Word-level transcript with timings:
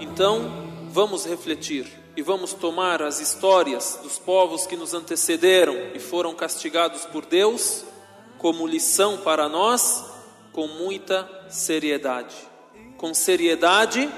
Então, 0.00 0.50
vamos 0.90 1.24
refletir 1.24 1.86
e 2.16 2.22
vamos 2.22 2.52
tomar 2.52 3.00
as 3.00 3.20
histórias 3.20 4.00
dos 4.02 4.18
povos 4.18 4.66
que 4.66 4.76
nos 4.76 4.92
antecederam 4.92 5.76
e 5.94 6.00
foram 6.00 6.34
castigados 6.34 7.04
por 7.06 7.24
Deus 7.24 7.84
como 8.38 8.66
lição 8.66 9.18
para 9.18 9.48
nós 9.48 10.04
com 10.52 10.66
muita 10.66 11.30
seriedade. 11.48 12.34
Com 12.96 13.14
seriedade 13.14 14.10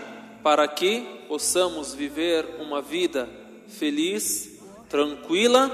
para 0.42 0.66
que 0.66 1.26
possamos 1.28 1.94
viver 1.94 2.56
uma 2.58 2.80
vida 2.80 3.28
feliz, 3.68 4.58
tranquila 4.88 5.70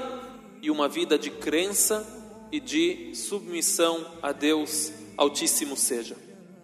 e 0.61 0.69
uma 0.69 0.89
vida 0.89 1.17
de 1.17 1.29
crença 1.29 2.18
e 2.51 2.59
de 2.59 3.15
submissão 3.15 4.05
a 4.21 4.31
Deus 4.31 4.91
Altíssimo 5.17 5.75
seja. 5.75 6.15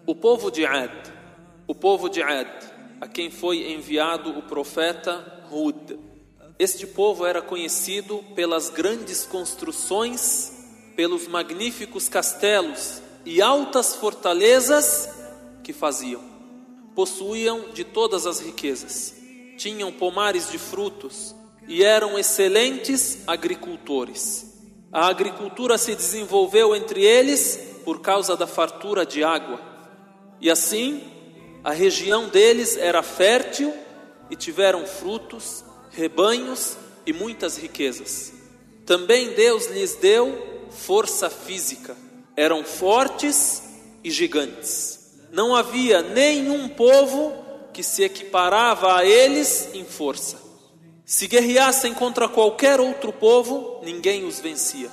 O 0.05 0.15
povo 0.15 0.49
de 0.49 0.65
Ad, 0.65 1.11
o 1.67 1.75
povo 1.75 2.07
de 2.07 2.23
Ad, 2.23 2.49
a 3.01 3.07
quem 3.07 3.29
foi 3.29 3.73
enviado 3.73 4.29
o 4.37 4.43
profeta 4.43 5.43
Hud. 5.51 5.99
Este 6.57 6.87
povo 6.87 7.25
era 7.25 7.41
conhecido 7.41 8.23
pelas 8.33 8.69
grandes 8.69 9.25
construções, 9.25 10.53
pelos 10.95 11.27
magníficos 11.27 12.07
castelos 12.07 13.01
e 13.25 13.41
altas 13.41 13.95
fortalezas 13.95 15.09
que 15.63 15.73
faziam. 15.73 16.23
Possuíam 16.95 17.71
de 17.73 17.83
todas 17.83 18.25
as 18.25 18.39
riquezas, 18.39 19.13
tinham 19.57 19.91
pomares 19.91 20.49
de 20.49 20.57
frutos 20.57 21.35
e 21.67 21.83
eram 21.83 22.17
excelentes 22.17 23.27
agricultores. 23.27 24.54
A 24.91 25.07
agricultura 25.07 25.77
se 25.77 25.95
desenvolveu 25.95 26.75
entre 26.75 27.03
eles 27.03 27.59
por 27.83 28.01
causa 28.01 28.35
da 28.35 28.47
fartura 28.47 29.05
de 29.05 29.23
água. 29.23 29.59
E 30.39 30.49
assim, 30.49 31.03
a 31.63 31.71
região 31.71 32.27
deles 32.27 32.77
era 32.77 33.01
fértil 33.01 33.73
e 34.29 34.35
tiveram 34.35 34.85
frutos, 34.85 35.63
rebanhos 35.91 36.77
e 37.05 37.13
muitas 37.13 37.57
riquezas. 37.57 38.33
Também 38.85 39.33
Deus 39.33 39.67
lhes 39.67 39.95
deu 39.95 40.67
força 40.69 41.29
física, 41.29 41.95
eram 42.35 42.63
fortes 42.63 43.63
e 44.03 44.11
gigantes. 44.11 45.13
Não 45.31 45.55
havia 45.55 46.01
nenhum 46.01 46.69
povo 46.69 47.33
que 47.73 47.83
se 47.83 48.03
equiparava 48.03 48.95
a 48.95 49.05
eles 49.05 49.69
em 49.73 49.83
força. 49.83 50.44
Se 51.05 51.27
guerreassem 51.27 51.93
contra 51.93 52.27
qualquer 52.27 52.79
outro 52.79 53.13
povo, 53.13 53.79
ninguém 53.83 54.25
os 54.25 54.39
vencia. 54.39 54.89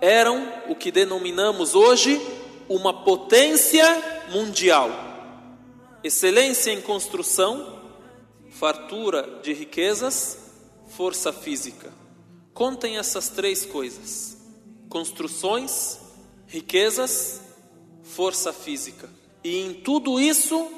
Eram 0.00 0.48
o 0.68 0.74
que 0.74 0.90
denominamos 0.90 1.74
hoje 1.74 2.20
uma 2.68 3.04
potência 3.04 3.84
mundial 4.30 5.12
excelência 6.02 6.72
em 6.72 6.80
construção, 6.80 7.80
fartura 8.50 9.40
de 9.42 9.52
riquezas, 9.52 10.38
força 10.88 11.32
física. 11.32 11.92
Contem 12.52 12.98
essas 12.98 13.28
três 13.28 13.64
coisas: 13.64 14.36
construções, 14.88 15.98
riquezas, 16.46 17.40
força 18.02 18.52
física. 18.52 19.08
E 19.44 19.58
em 19.58 19.74
tudo 19.74 20.20
isso, 20.20 20.70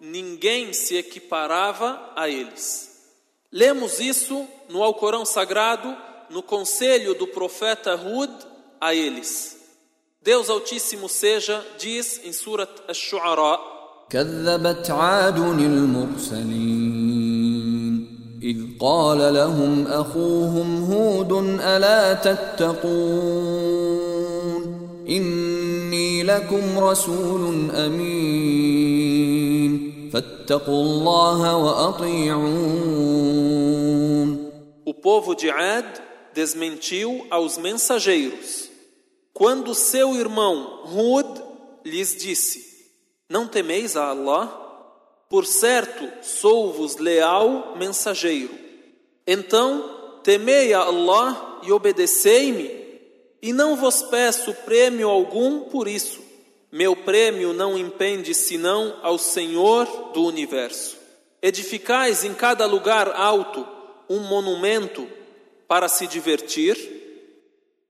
ninguém 0.00 0.72
se 0.72 0.96
equiparava 0.96 2.12
a 2.14 2.28
eles. 2.28 2.95
Lemos 3.51 3.99
isso 3.99 4.47
no 4.69 4.81
Alcorão 4.81 5.25
Sagrado, 5.25 5.95
no 6.29 6.41
conselho 6.41 7.13
do 7.15 7.27
profeta 7.27 7.95
Hud 7.95 8.31
a 8.79 8.95
eles. 8.95 9.57
Deus 10.21 10.49
Altíssimo 10.49 11.09
seja, 11.09 11.65
diz 11.77 12.21
em 12.23 12.31
Surat 12.31 12.69
Ash-Shu'ara, 12.87 13.59
كذبت 14.11 14.91
عاد 14.91 15.37
المرسلين 15.37 16.81
إذ 18.43 18.57
قال 18.79 19.33
لهم 19.33 19.87
أخوهم 19.87 20.83
هود 20.83 21.31
ألا 21.61 22.13
تتقون 22.13 23.51
إني 25.09 26.23
لكم 26.23 26.79
رسول 26.79 27.71
أمين 27.71 28.81
فاتقوا 28.81 28.89
الله 29.19 29.54
وأطيعون 29.54 29.54
O 34.84 34.94
povo 34.94 35.34
de 35.34 35.50
Ad 35.50 36.02
desmentiu 36.32 37.26
aos 37.30 37.58
mensageiros 37.58 38.70
quando 39.36 39.74
seu 39.74 40.16
irmão 40.16 40.82
Hud 40.86 41.42
lhes 41.84 42.16
disse 42.16 42.64
Não 43.28 43.46
temeis 43.46 43.96
a 43.96 44.08
Allah? 44.08 44.62
Por 45.28 45.44
certo, 45.44 46.08
sou-vos 46.22 46.96
leal 46.96 47.76
mensageiro. 47.76 48.54
Então, 49.26 50.20
temei 50.22 50.72
a 50.72 50.80
Allah 50.80 51.60
e 51.64 51.72
obedecei-me, 51.72 52.70
e 53.42 53.52
não 53.52 53.76
vos 53.76 54.02
peço 54.04 54.54
prêmio 54.64 55.08
algum 55.08 55.68
por 55.68 55.88
isso. 55.88 56.25
Meu 56.76 56.94
prêmio 56.94 57.54
não 57.54 57.78
impende 57.78 58.34
senão 58.34 58.98
ao 59.02 59.16
Senhor 59.16 59.86
do 60.12 60.26
universo. 60.26 60.98
Edificais 61.40 62.22
em 62.22 62.34
cada 62.34 62.66
lugar 62.66 63.08
alto 63.12 63.66
um 64.10 64.18
monumento 64.18 65.08
para 65.66 65.88
se 65.88 66.06
divertir, 66.06 66.76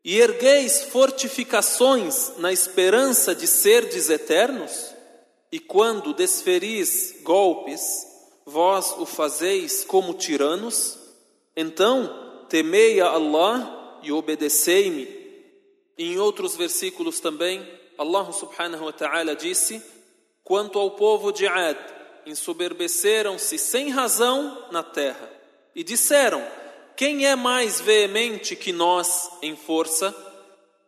e 0.05 0.21
ergueis 0.21 0.85
fortificações 0.85 2.35
na 2.39 2.53
esperança 2.53 3.35
de 3.35 3.49
serdes 3.49 4.09
eternos? 4.09 4.95
E 5.51 5.59
quando 5.59 6.15
desferis 6.15 7.17
golpes, 7.25 8.07
vós 8.45 8.95
o 8.99 9.05
fazeis 9.05 9.83
como 9.83 10.15
tiranos? 10.15 10.97
Então 11.57 12.47
temei 12.49 13.01
a 13.01 13.09
Allah 13.09 13.99
e 14.05 14.13
obedecei-me. 14.13 15.09
Em 15.99 16.21
outros 16.21 16.55
versículos 16.55 17.19
também, 17.19 17.69
Allah 17.99 18.33
subhanahu 18.33 18.85
wa 18.85 18.93
ta'ala 18.93 19.35
disse: 19.35 19.83
Quanto 20.45 20.79
ao 20.79 20.93
povo 20.93 21.33
de 21.33 21.47
Ad, 21.47 21.79
ensoberbeceram-se 22.27 23.59
sem 23.59 23.91
razão 23.91 24.67
na 24.71 24.83
terra 24.83 25.31
e 25.75 25.83
disseram: 25.83 26.45
Quem 26.97 27.27
é 27.27 27.37
mais 27.37 27.81
veemente 27.81 28.57
que 28.57 28.73
nós 28.73 29.31
em 29.43 29.57
força? 29.57 30.15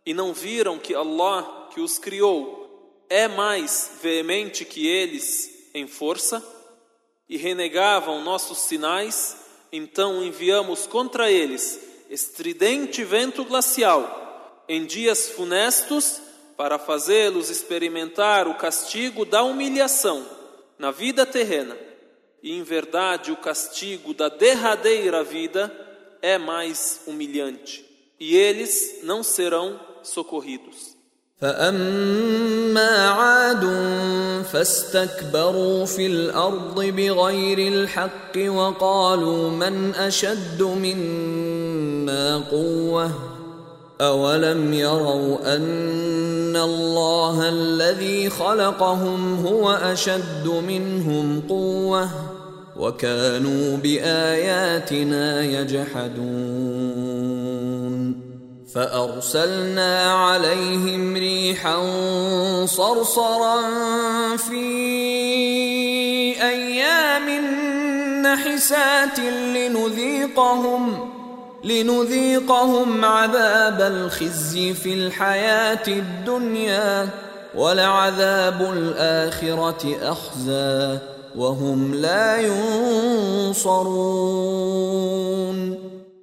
E 0.05 0.15
não 0.15 0.33
viram 0.33 0.79
que 0.79 0.95
Allah, 0.95 1.69
que 1.73 1.81
os 1.81 1.99
criou, 1.99 3.05
é 3.11 3.29
mais 3.29 3.93
veemente 4.03 4.65
que 4.65 4.87
eles 4.87 5.71
em 5.75 5.87
força 5.87 6.43
e 7.29 7.37
renegavam 7.37 8.23
nossos 8.25 8.59
sinais, 8.59 9.37
então 9.71 10.25
enviamos 10.25 10.87
contra 10.87 11.31
eles 11.31 11.79
estridente 12.09 13.05
vento 13.05 13.45
glacial 13.45 14.65
em 14.67 14.87
dias 14.87 15.29
funestos 15.29 16.23
para 16.58 16.78
fazê-los 16.78 17.50
experimentar 17.50 18.48
o 18.48 18.56
castigo 18.56 19.26
da 19.26 19.44
humilhação 19.44 20.26
na 20.78 20.92
vida 20.92 21.26
terrena. 21.26 21.76
E 22.42 22.52
em 22.52 22.64
verdade 22.64 23.32
o 23.32 23.38
castigo 23.38 24.14
da 24.14 24.30
derradeira 24.30 25.24
vida 25.24 25.72
é 26.22 26.38
mais 26.38 27.02
humilhante, 27.08 27.86
e 28.20 28.36
eles 28.36 29.00
não 29.04 29.24
serão 29.24 29.80
socorridos. 30.02 30.94
فاما 31.42 33.10
عاد 33.10 33.64
فاستكبروا 34.44 35.86
في 35.86 36.08
الارض 36.08 36.86
بغير 36.86 37.58
الحق 37.74 38.38
وقالوا 38.48 39.50
من 39.50 39.96
اشد 39.96 40.64
منا 40.64 42.38
قوه 42.52 43.12
اولم 44.02 44.74
يروا 44.74 45.56
ان 45.56 45.64
الله 46.65 47.49
الذي 47.49 48.31
خلقهم 48.31 49.47
هو 49.47 49.71
أشد 49.71 50.49
منهم 50.69 51.43
قوة 51.49 52.09
وكانوا 52.77 53.77
بآياتنا 53.77 55.43
يجحدون. 55.45 57.09
فأرسلنا 58.75 60.13
عليهم 60.13 61.17
ريحا 61.17 61.77
صرصرا 62.67 63.57
في 64.37 64.63
أيام 66.43 67.29
نحسات 68.23 69.19
لنذيقهم 69.55 71.11
لنذيقهم 71.64 73.06
عذاب 73.06 73.82
الخزي 73.82 74.74
في 74.74 74.94
الحياه 74.94 75.88
الدنيا 75.88 77.10
ولعذاب 77.56 78.62
الاخره 78.62 80.12
اخزى 80.12 81.00
وهم 81.36 81.96
لا 81.96 82.38
ينصرون 83.58 83.94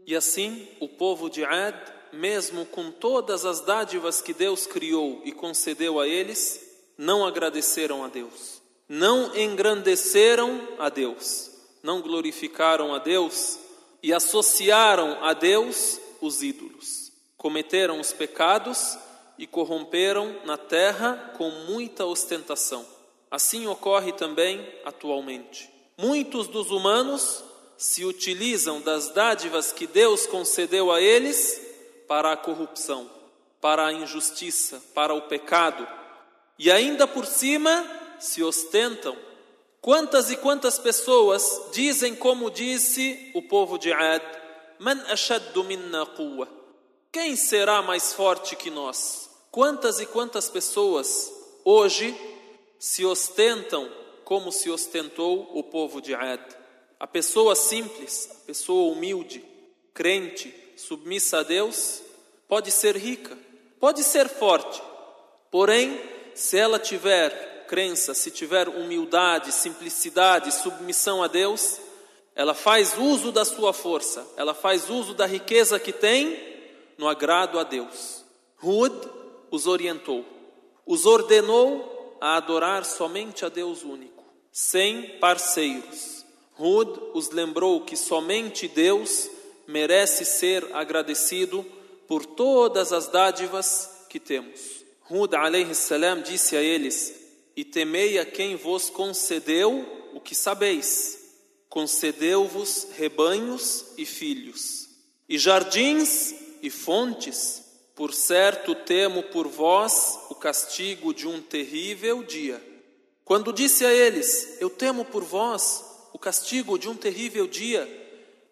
E 0.06 0.16
assim 0.16 0.66
o 0.80 0.88
povo 0.88 1.30
de 1.30 1.44
Ad 1.44 1.78
mesmo 2.12 2.66
com 2.66 2.90
todas 2.90 3.44
as 3.44 3.60
dádivas 3.60 4.20
que 4.20 4.34
Deus 4.34 4.66
criou 4.66 5.20
e 5.24 5.30
concedeu 5.30 6.00
a 6.00 6.08
eles, 6.08 6.60
não 6.98 7.24
agradeceram 7.24 8.04
a 8.04 8.08
Deus, 8.08 8.60
não 8.88 9.36
engrandeceram 9.36 10.60
a 10.78 10.88
Deus, 10.88 11.50
não 11.82 12.00
glorificaram 12.00 12.92
a 12.92 12.98
Deus 12.98 13.58
e 14.05 14.13
associaram 14.13 15.17
a 15.23 15.33
Deus 15.33 15.99
os 16.21 16.43
ídolos. 16.43 17.11
Cometeram 17.35 17.99
os 17.99 18.13
pecados 18.13 18.95
e 19.35 19.47
corromperam 19.47 20.41
na 20.45 20.57
terra 20.57 21.33
com 21.35 21.49
muita 21.49 22.05
ostentação. 22.05 22.85
Assim 23.31 23.65
ocorre 23.65 24.13
também 24.13 24.63
atualmente. 24.85 25.71
Muitos 25.97 26.45
dos 26.47 26.69
humanos 26.69 27.43
se 27.79 28.05
utilizam 28.05 28.79
das 28.79 29.09
dádivas 29.09 29.71
que 29.71 29.87
Deus 29.87 30.27
concedeu 30.27 30.91
a 30.91 31.01
eles 31.01 31.59
para 32.07 32.31
a 32.31 32.37
corrupção, 32.37 33.09
para 33.59 33.87
a 33.87 33.91
injustiça, 33.91 34.83
para 34.93 35.15
o 35.15 35.23
pecado, 35.23 35.87
e 36.59 36.69
ainda 36.69 37.07
por 37.07 37.25
cima 37.25 37.83
se 38.19 38.43
ostentam. 38.43 39.17
Quantas 39.85 40.31
e 40.31 40.37
quantas 40.37 40.79
pessoas 40.79 41.69
dizem 41.71 42.15
como 42.15 42.49
disse 42.49 43.29
o 43.35 43.41
povo 43.43 43.77
de 43.77 43.93
Ad: 43.93 44.25
Man 44.79 44.99
ashaddu 45.09 45.63
minna 45.63 46.07
quwwa? 46.07 46.47
Quem 47.11 47.35
será 47.35 47.83
mais 47.83 48.11
forte 48.11 48.55
que 48.55 48.71
nós? 48.71 49.29
Quantas 49.51 49.99
e 49.99 50.07
quantas 50.07 50.49
pessoas 50.49 51.31
hoje 51.63 52.19
se 52.79 53.05
ostentam 53.05 53.87
como 54.23 54.51
se 54.51 54.71
ostentou 54.71 55.51
o 55.53 55.61
povo 55.61 56.01
de 56.01 56.15
Ad? 56.15 56.43
A 56.99 57.05
pessoa 57.05 57.55
simples, 57.55 58.27
a 58.31 58.45
pessoa 58.47 58.91
humilde, 58.91 59.45
crente, 59.93 60.51
submissa 60.75 61.41
a 61.41 61.43
Deus, 61.43 62.01
pode 62.47 62.71
ser 62.71 62.97
rica, 62.97 63.37
pode 63.79 64.03
ser 64.03 64.29
forte, 64.29 64.81
porém, 65.51 66.01
se 66.33 66.57
ela 66.57 66.79
tiver 66.79 67.54
crença, 67.65 68.13
se 68.13 68.31
tiver 68.31 68.69
humildade, 68.69 69.51
simplicidade, 69.51 70.53
submissão 70.53 71.23
a 71.23 71.27
Deus, 71.27 71.79
ela 72.35 72.53
faz 72.53 72.97
uso 72.97 73.31
da 73.31 73.45
sua 73.45 73.73
força, 73.73 74.25
ela 74.37 74.53
faz 74.53 74.89
uso 74.89 75.13
da 75.13 75.25
riqueza 75.25 75.79
que 75.79 75.91
tem 75.91 76.37
no 76.97 77.07
agrado 77.07 77.59
a 77.59 77.63
Deus. 77.63 78.23
Hud 78.61 78.93
os 79.51 79.67
orientou, 79.67 80.25
os 80.85 81.05
ordenou 81.05 82.17
a 82.21 82.37
adorar 82.37 82.85
somente 82.85 83.45
a 83.45 83.49
Deus 83.49 83.83
único, 83.83 84.23
sem 84.51 85.17
parceiros 85.19 86.15
Hud 86.57 86.99
os 87.13 87.29
lembrou 87.31 87.81
que 87.81 87.97
somente 87.97 88.67
Deus 88.67 89.29
merece 89.67 90.23
ser 90.23 90.65
agradecido 90.73 91.65
por 92.07 92.25
todas 92.25 92.93
as 92.93 93.07
dádivas 93.07 94.05
que 94.09 94.19
temos. 94.19 94.83
Hud 95.09 95.33
salam 95.73 96.21
disse 96.21 96.55
a 96.55 96.61
eles: 96.61 97.13
E 97.55 97.63
temei 97.63 98.19
a 98.19 98.25
quem 98.25 98.55
vos 98.55 98.89
concedeu 98.89 100.09
o 100.13 100.19
que 100.19 100.35
sabeis. 100.35 101.19
Concedeu-vos 101.69 102.87
rebanhos 102.97 103.85
e 103.97 104.05
filhos, 104.05 104.87
e 105.27 105.37
jardins 105.37 106.33
e 106.61 106.69
fontes. 106.69 107.63
Por 107.93 108.13
certo 108.13 108.75
temo 108.75 109.23
por 109.23 109.47
vós 109.47 110.19
o 110.29 110.35
castigo 110.35 111.13
de 111.13 111.27
um 111.27 111.41
terrível 111.41 112.23
dia. 112.23 112.61
Quando 113.23 113.53
disse 113.53 113.85
a 113.85 113.93
eles: 113.93 114.57
Eu 114.59 114.69
temo 114.69 115.05
por 115.05 115.23
vós 115.23 115.83
o 116.13 116.19
castigo 116.19 116.77
de 116.77 116.89
um 116.89 116.95
terrível 116.95 117.47
dia. 117.47 117.87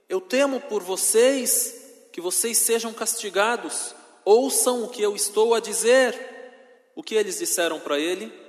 Eu 0.10 0.22
temo 0.22 0.60
por 0.62 0.82
vocês 0.82 1.76
que 2.12 2.22
vocês 2.22 2.58
sejam 2.58 2.94
castigados. 2.94 3.94
Ouçam 4.26 4.84
o 4.84 4.90
que 4.90 5.02
eu 5.02 5.16
estou 5.16 5.54
a 5.54 5.60
dizer. 5.60 6.18
O 6.96 7.04
que 7.04 7.16
eles 7.16 7.40
disseram 7.40 7.80
para 7.80 8.00
ele? 8.00 8.43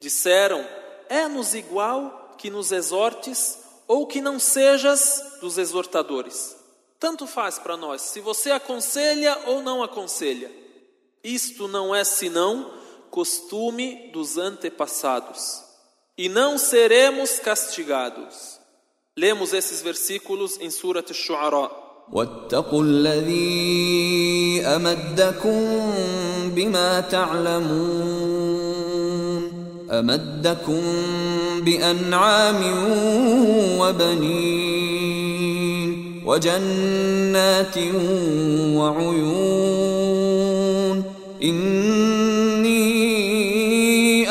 Disseram: 0.00 0.66
É-nos 1.08 1.54
igual 1.54 2.34
que 2.38 2.50
nos 2.50 2.72
exortes 2.72 3.58
ou 3.88 4.06
que 4.06 4.20
não 4.20 4.38
sejas 4.38 5.38
dos 5.40 5.58
exortadores. 5.58 6.56
Tanto 6.98 7.26
faz 7.26 7.58
para 7.58 7.76
nós 7.76 8.02
se 8.02 8.20
você 8.20 8.50
aconselha 8.50 9.38
ou 9.46 9.62
não 9.62 9.82
aconselha. 9.82 10.50
Isto 11.22 11.68
não 11.68 11.94
é 11.94 12.04
senão 12.04 12.72
costume 13.10 14.10
dos 14.12 14.38
antepassados. 14.38 15.62
E 16.16 16.28
não 16.28 16.56
seremos 16.56 17.38
castigados. 17.38 18.58
Lemos 19.16 19.52
esses 19.52 19.82
versículos 19.82 20.58
em 20.60 20.70
Surat 20.70 21.10
Ash-Shu'ara. 21.10 21.86
واتقوا 22.12 22.82
الذي 22.82 24.62
أمدكم 24.66 25.90
بما 26.54 27.00
تعلمون 27.00 28.59
أمدكم 29.91 30.81
بأنعام 31.65 32.55
وبنين 33.79 35.11
وجنات 36.25 37.77
وعيون 38.77 39.91
إني 41.43 42.81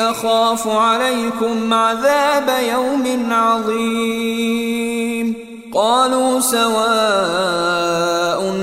أخاف 0.09 0.67
عليكم 0.67 1.73
عذاب 1.73 2.49
يوم 2.73 3.31
عظيم. 3.31 4.71
قالوا 5.73 6.39
سواء 6.39 7.71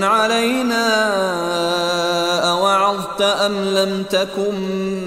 علينا 0.02 0.88
أوعظت 2.50 3.22
أم 3.22 3.52
لم 3.52 4.04
تكن 4.10 4.97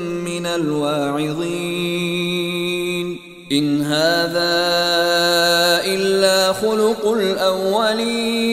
الواعظين 0.50 1.87
إن 3.53 3.82
هذا 3.82 4.56
إلا 5.85 6.53
خلق 6.53 7.06
الأولين 7.06 8.47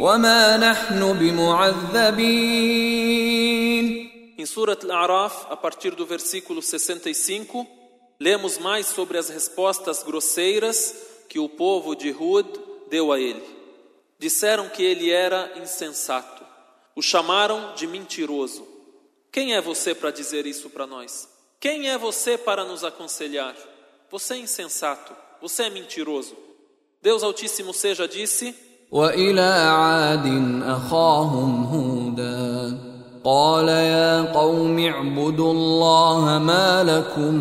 وما 0.00 0.56
نحن 0.56 1.12
بمعذبين 1.12 2.66
Em 4.38 4.44
Surat 4.44 4.84
Al-A'raf, 4.84 5.46
a 5.50 5.56
partir 5.56 5.94
do 5.94 6.04
versículo 6.06 6.60
65, 6.62 7.66
lemos 8.20 8.58
mais 8.58 8.86
sobre 8.86 9.16
as 9.18 9.30
respostas 9.30 10.02
grosseiras 10.02 10.94
que 11.28 11.38
o 11.38 11.48
povo 11.48 11.94
de 11.96 12.10
Hud 12.10 12.46
deu 12.90 13.12
a 13.12 13.18
ele. 13.18 13.42
Disseram 14.18 14.68
que 14.68 14.82
ele 14.82 15.10
era 15.10 15.52
insensato. 15.60 16.44
O 16.94 17.02
chamaram 17.02 17.74
de 17.74 17.86
mentiroso. 17.86 18.69
Quem 19.32 19.54
é 19.54 19.60
você 19.60 19.94
para 19.94 20.10
dizer 20.10 20.46
isso 20.46 20.70
para 20.70 20.86
nós? 20.86 21.28
Quem 21.60 21.88
é 21.88 21.98
você 21.98 22.38
para 22.38 22.64
nos 22.64 22.84
aconselhar? 22.84 23.54
Você 24.10 24.34
é 24.34 24.38
insensato, 24.38 25.12
você 25.40 25.64
é 25.64 25.70
mentiroso. 25.70 26.36
Deus 27.02 27.22
Altíssimo 27.22 27.74
seja 27.74 28.06
disse: 28.06 28.54
وإلى 28.92 29.40
عاد 29.40 30.26
أخاهم 30.62 31.64
هودا 31.64 32.78
قال 33.24 33.68
يا 33.68 34.32
قوم 34.32 34.78
اعبدوا 34.78 35.52
الله 35.52 36.38
ما 36.38 36.84
لكم 36.84 37.34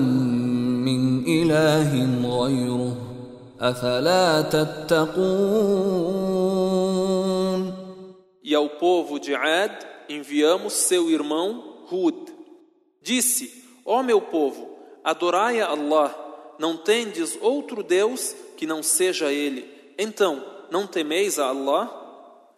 من 0.85 1.24
إله 1.27 1.91
غيره 2.39 2.95
أفلا 3.62 4.41
تتقون 4.41 6.25
E 8.43 8.53
ao 8.53 8.69
povo 8.69 9.19
de 9.19 9.33
Ad 9.35 9.75
enviamos 10.07 10.74
seu 10.74 11.09
irmão 11.09 11.68
Hud. 11.90 12.32
Disse: 13.02 13.64
Ó 13.85 14.00
oh 14.00 14.02
meu 14.02 14.20
povo, 14.20 14.78
adorai 15.02 15.61
a 15.61 15.68
Allah, 15.68 16.54
não 16.59 16.76
tendes 16.76 17.37
outro 17.40 17.82
Deus 17.82 18.35
que 18.56 18.66
não 18.66 18.82
seja 18.82 19.32
Ele. 19.32 19.66
Então, 19.99 20.44
não 20.70 20.87
temeis 20.87 21.38
a 21.38 21.47
Allah? 21.47 21.97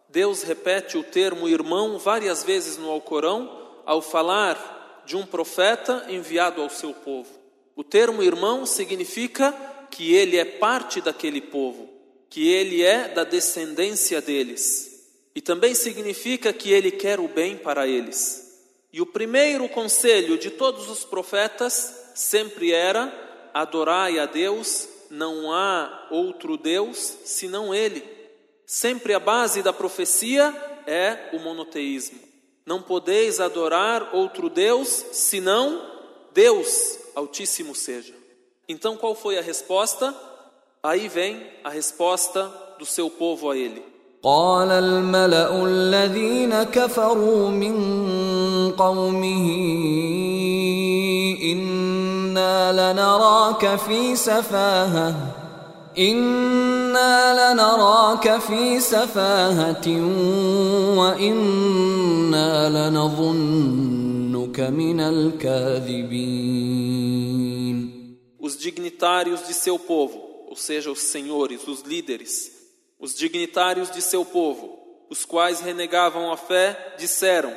Deus 0.08 0.42
repete 0.42 0.98
o 0.98 1.02
termo 1.02 1.48
irmão 1.48 1.98
várias 1.98 2.44
vezes 2.44 2.76
no 2.76 2.90
Alcorão 2.90 3.50
ao 3.86 4.02
falar 4.02 5.02
de 5.06 5.16
um 5.16 5.24
profeta 5.24 6.06
enviado 6.08 6.60
ao 6.60 6.68
seu 6.68 6.92
povo. 6.92 7.30
O 7.74 7.82
termo 7.82 8.22
irmão 8.22 8.66
significa 8.66 9.52
que 9.90 10.14
ele 10.14 10.36
é 10.36 10.44
parte 10.44 11.00
daquele 11.00 11.40
povo, 11.40 11.88
que 12.28 12.48
ele 12.48 12.82
é 12.82 13.08
da 13.08 13.24
descendência 13.24 14.20
deles. 14.20 15.08
E 15.34 15.40
também 15.40 15.74
significa 15.74 16.52
que 16.52 16.70
ele 16.70 16.90
quer 16.90 17.18
o 17.18 17.28
bem 17.28 17.56
para 17.56 17.86
eles. 17.86 18.51
E 18.92 19.00
o 19.00 19.06
primeiro 19.06 19.68
conselho 19.68 20.36
de 20.36 20.50
todos 20.50 20.88
os 20.88 21.04
profetas 21.04 22.12
sempre 22.14 22.72
era: 22.72 23.12
adorai 23.54 24.18
a 24.18 24.26
Deus, 24.26 24.88
não 25.10 25.52
há 25.52 26.08
outro 26.10 26.56
Deus 26.56 26.98
senão 27.24 27.74
Ele. 27.74 28.04
Sempre 28.66 29.14
a 29.14 29.20
base 29.20 29.62
da 29.62 29.72
profecia 29.72 30.54
é 30.86 31.30
o 31.32 31.38
monoteísmo. 31.38 32.20
Não 32.64 32.80
podeis 32.80 33.40
adorar 33.40 34.14
outro 34.14 34.48
Deus 34.48 34.88
senão 34.88 35.90
Deus 36.32 36.98
Altíssimo 37.14 37.74
seja. 37.74 38.14
Então 38.68 38.96
qual 38.96 39.14
foi 39.14 39.38
a 39.38 39.42
resposta? 39.42 40.14
Aí 40.82 41.08
vem 41.08 41.50
a 41.62 41.68
resposta 41.68 42.48
do 42.78 42.86
seu 42.86 43.10
povo 43.10 43.50
a 43.50 43.56
ele. 43.56 43.91
قال 44.22 44.70
الملأ 44.70 45.64
الذين 45.64 46.62
كفروا 46.62 47.48
من 47.48 47.76
قومه 48.70 49.46
أنا 51.42 52.92
لنراك 52.92 53.76
في 53.76 54.16
سفاهه 54.16 55.14
أنا 55.98 57.52
لنراك 57.54 58.38
في 58.38 58.80
سفاهه 58.80 59.88
وأنا 60.98 62.70
لنظنك 62.90 64.60
من 64.60 65.00
الكاذبين. 65.00 66.62
Os 68.38 68.56
dignitários 68.56 69.46
de 69.46 69.54
seu 69.54 69.78
povo, 69.78 70.18
ou 70.48 70.56
seja, 70.56 70.90
os 70.90 71.00
senhores, 71.00 71.68
os 71.68 71.82
líderes, 71.82 72.51
Os 73.02 73.16
dignitários 73.16 73.90
de 73.90 74.00
seu 74.00 74.24
povo, 74.24 74.78
os 75.10 75.24
quais 75.24 75.58
renegavam 75.58 76.30
a 76.30 76.36
fé, 76.36 76.94
disseram: 76.96 77.52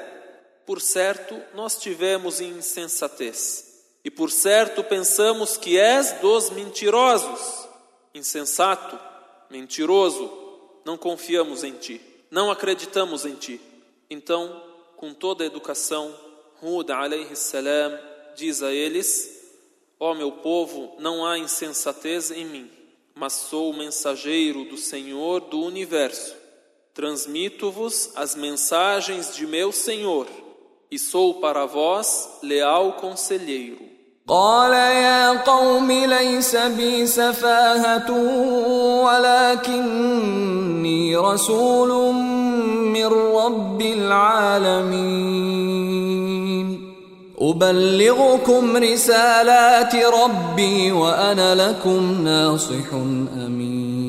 Por 0.66 0.82
certo, 0.82 1.40
nós 1.54 1.78
tivemos 1.78 2.42
insensatez, 2.42 3.84
e 4.04 4.10
por 4.10 4.32
certo 4.32 4.84
pensamos 4.84 5.56
que 5.56 5.78
és 5.78 6.14
dos 6.14 6.50
mentirosos. 6.50 7.70
Insensato, 8.16 9.00
mentiroso, 9.48 10.34
não 10.84 10.98
confiamos 10.98 11.64
em 11.64 11.74
ti, 11.74 12.02
não 12.32 12.50
acreditamos 12.50 13.24
em 13.24 13.36
ti. 13.36 13.62
Então, 14.10 14.64
com 14.98 15.14
toda 15.14 15.44
a 15.44 15.48
educação, 15.48 16.12
Hud 16.60 16.92
alayhi 16.92 17.36
salam 17.36 17.96
diz 18.36 18.64
a 18.64 18.74
eles: 18.74 19.54
Ó 20.00 20.12
oh, 20.12 20.16
meu 20.16 20.32
povo, 20.32 20.96
não 20.98 21.24
há 21.24 21.38
insensatez 21.38 22.32
em 22.32 22.46
mim 22.46 22.75
mas 23.15 23.33
sou 23.33 23.71
o 23.71 23.77
mensageiro 23.77 24.65
do 24.65 24.77
Senhor 24.77 25.41
do 25.41 25.61
universo. 25.61 26.35
Transmito-vos 26.95 28.11
as 28.17 28.35
mensagens 28.35 29.35
de 29.35 29.47
meu 29.47 29.73
Senhor 29.73 30.27
e 30.91 30.99
sou 30.99 31.35
para 31.35 31.67
vós 31.67 32.39
leal 32.43 32.95
conselheiro. 32.95 33.91
قال 34.29 34.73
يا 34.73 35.43
قوم 35.43 35.93
ليس 35.93 36.57
بي 36.57 37.07
سفاهة 37.07 38.11
ولكني 39.05 41.17
رسول 41.17 42.15
من 42.95 43.07
رب 43.07 43.83
العالمين 43.83 45.74
أبلغكم 47.45 48.77
رسالات 48.77 49.95
ربي 49.95 50.93
وأنا 50.93 51.55
لكم 51.55 52.25
ناصح 52.25 52.93
أمين 52.93 54.01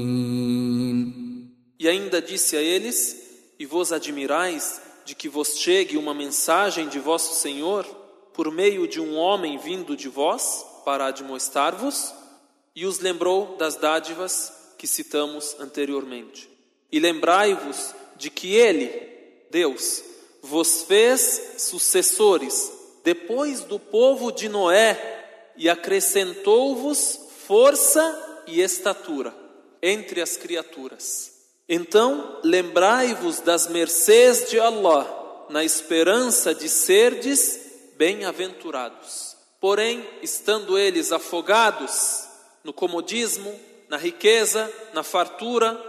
E 1.79 1.87
ainda 1.87 2.21
disse 2.21 2.55
a 2.55 2.61
eles: 2.61 3.15
E 3.57 3.65
vos 3.65 3.91
admirais 3.91 4.81
de 5.03 5.15
que 5.15 5.27
vos 5.27 5.57
chegue 5.57 5.97
uma 5.97 6.13
mensagem 6.13 6.87
de 6.87 6.99
vosso 6.99 7.33
Senhor 7.33 7.85
por 8.33 8.51
meio 8.51 8.87
de 8.87 8.99
um 8.99 9.17
homem 9.17 9.57
vindo 9.57 9.97
de 9.97 10.07
vós 10.07 10.63
para 10.85 11.07
admoestar-vos? 11.07 12.13
E 12.75 12.85
os 12.85 12.99
lembrou 12.99 13.55
das 13.57 13.75
dádivas 13.77 14.53
que 14.77 14.85
citamos 14.85 15.55
anteriormente. 15.59 16.49
E 16.91 16.99
lembrai-vos 16.99 17.95
de 18.15 18.29
que 18.29 18.53
Ele, 18.55 18.89
Deus, 19.49 20.03
vos 20.43 20.83
fez 20.83 21.55
sucessores 21.57 22.74
depois 23.06 23.60
do 23.60 23.78
povo 23.78 24.32
de 24.32 24.48
Noé 24.48 25.52
e 25.56 25.70
acrescentou-vos 25.70 27.20
força 27.46 28.42
e 28.48 28.60
estatura 28.60 29.32
entre 29.80 30.20
as 30.20 30.36
criaturas. 30.36 31.30
Então, 31.68 32.40
lembrai-vos 32.42 33.38
das 33.38 33.68
mercês 33.68 34.50
de 34.50 34.58
Allah, 34.58 35.46
na 35.48 35.62
esperança 35.62 36.52
de 36.52 36.68
serdes 36.68 37.60
bem-aventurados. 37.96 39.36
Porém, 39.60 40.04
estando 40.20 40.76
eles 40.76 41.12
afogados 41.12 42.26
no 42.64 42.72
comodismo, 42.72 43.54
na 43.88 43.96
riqueza, 43.96 44.68
na 44.92 45.04
fartura, 45.04 45.80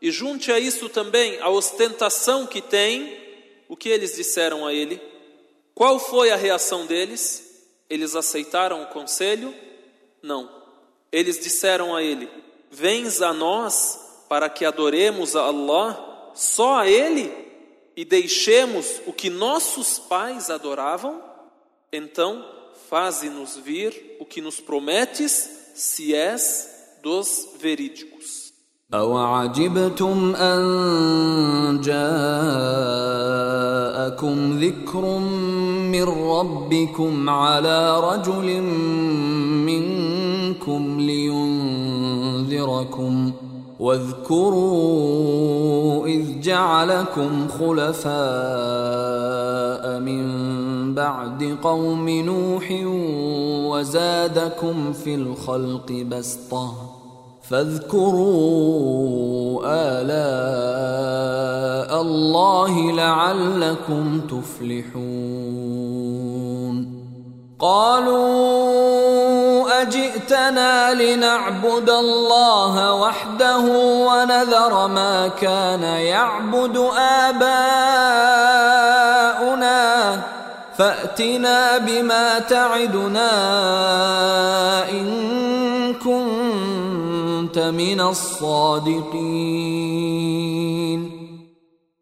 e 0.00 0.12
junte 0.12 0.52
a 0.52 0.60
isso 0.60 0.88
também 0.88 1.40
a 1.40 1.48
ostentação 1.48 2.46
que 2.46 2.60
têm, 2.60 3.18
o 3.68 3.76
que 3.76 3.88
eles 3.88 4.14
disseram 4.14 4.64
a 4.64 4.72
ele? 4.72 5.10
Qual 5.73 5.99
foi 5.99 6.31
a 6.31 6.35
reação 6.35 6.85
deles? 6.85 7.43
Eles 7.89 8.15
aceitaram 8.15 8.83
o 8.83 8.87
conselho? 8.87 9.53
Não. 10.21 10.49
Eles 11.11 11.39
disseram 11.39 11.95
a 11.95 12.01
ele: 12.01 12.29
Vens 12.71 13.21
a 13.21 13.33
nós 13.33 14.25
para 14.27 14.49
que 14.49 14.65
adoremos 14.65 15.35
a 15.35 15.43
Allah, 15.43 16.31
só 16.33 16.79
a 16.79 16.87
Ele, 16.87 17.31
e 17.95 18.03
deixemos 18.03 19.01
o 19.05 19.13
que 19.13 19.29
nossos 19.29 19.99
pais 19.99 20.49
adoravam? 20.49 21.21
Então, 21.91 22.45
faze-nos 22.89 23.55
vir 23.57 24.17
o 24.19 24.25
que 24.25 24.41
nos 24.41 24.59
prometes, 24.59 25.71
se 25.75 26.13
és 26.13 26.69
dos 27.01 27.49
verídicos. 27.59 28.47
أوعجبتم 28.93 30.35
أن 30.35 31.81
جاءكم 31.83 31.97
ذكر 34.59 35.19
من 35.92 36.02
ربكم 36.04 37.30
على 37.30 38.00
رجل 38.00 38.62
منكم 39.70 41.00
لينذركم 41.00 42.72
واذكروا 43.80 45.26
إذ 46.06 46.40
جعلكم 46.40 47.48
خلفاء 47.48 48.12
من 50.00 50.24
بعد 50.94 51.56
قوم 51.62 52.08
نوح 52.08 52.72
وزادكم 53.70 54.92
في 54.92 55.14
الخلق 55.14 55.92
بسطة 55.92 56.74
فاذكروا 57.42 58.82
آلاء 59.64 60.82
الله 62.02 62.92
لعلكم 62.92 64.20
تفلحون 64.20 65.21
قالوا 67.62 69.12
أجئتنا 69.82 70.94
لنعبد 70.94 71.90
الله 71.90 72.94
وحده 72.94 73.60
ونذر 74.06 74.88
ما 74.88 75.28
كان 75.28 75.82
يعبد 75.82 76.76
آباؤنا 76.98 77.62
فأتنا 80.78 81.78
بما 81.78 82.38
تعدنا 82.38 83.30
إن 84.90 85.94
كنت 85.94 87.58
من 87.58 88.00
الصادقين 88.00 89.42